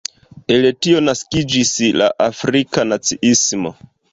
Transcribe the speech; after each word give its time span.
El 0.53 0.63
tio 0.85 1.01
naskiĝis 1.09 1.73
la 2.03 2.09
Afrika 2.29 2.89
naciismo. 2.91 3.77